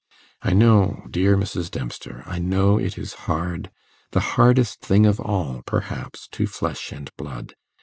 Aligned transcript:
I 0.41 0.53
know, 0.53 1.05
dear 1.11 1.37
Mrs. 1.37 1.69
Dempster, 1.69 2.23
I 2.25 2.39
know 2.39 2.79
it 2.79 2.97
is 2.97 3.13
hard 3.29 3.69
the 4.13 4.19
hardest 4.33 4.81
thing 4.81 5.05
of 5.05 5.19
all, 5.19 5.61
perhaps 5.67 6.27
to 6.29 6.47
flesh 6.47 6.91
and 6.91 7.15
blood. 7.17 7.53